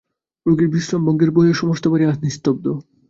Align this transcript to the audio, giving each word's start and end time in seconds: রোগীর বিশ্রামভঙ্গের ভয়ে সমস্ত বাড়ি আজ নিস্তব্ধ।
রোগীর 0.45 0.69
বিশ্রামভঙ্গের 0.73 1.31
ভয়ে 1.31 1.53
সমস্ত 1.53 1.83
বাড়ি 1.87 2.03
আজ 2.05 2.17
নিস্তব্ধ। 2.23 2.65